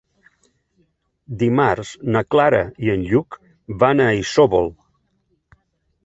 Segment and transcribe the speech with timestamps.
[1.41, 3.37] Dimarts na Clara i en Lluc
[3.83, 4.71] van a Isòvol.